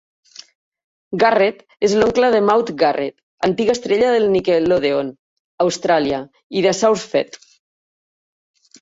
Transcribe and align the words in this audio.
Garrett 1.23 1.59
és 1.87 1.93
l'oncle 1.99 2.31
de 2.37 2.39
Maude 2.47 2.75
Garrett, 2.81 3.15
antiga 3.51 3.77
estrella 3.79 4.17
de 4.17 4.25
Nickelodeon 4.39 5.15
Austràlia 5.69 6.27
i 6.61 6.69
de 6.71 6.77
SourceFed. 6.83 7.43